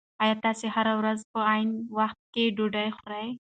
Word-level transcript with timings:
ایا 0.23 0.35
تاسي 0.43 0.67
هره 0.75 0.93
ورځ 0.99 1.19
په 1.31 1.39
عین 1.51 1.69
وخت 1.97 2.19
کې 2.33 2.43
ډوډۍ 2.57 2.89
خورئ؟ 2.97 3.27